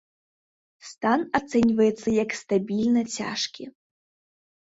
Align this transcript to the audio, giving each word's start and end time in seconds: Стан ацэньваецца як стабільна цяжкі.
Стан 0.91 1.21
ацэньваецца 1.39 2.09
як 2.23 2.29
стабільна 2.41 3.01
цяжкі. 3.17 3.63